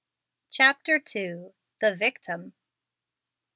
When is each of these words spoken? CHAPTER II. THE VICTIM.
CHAPTER 0.49 0.95
II. 0.95 1.51
THE 1.79 1.95
VICTIM. 1.95 2.53